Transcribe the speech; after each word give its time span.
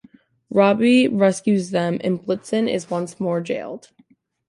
Robbie 0.49 1.07
rescues 1.07 1.69
them 1.69 1.99
and 2.03 2.19
Blitzen 2.19 2.67
is 2.67 2.89
once 2.89 3.19
more 3.19 3.39
jailed. 3.39 3.91